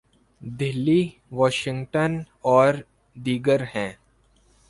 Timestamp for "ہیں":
3.75-3.91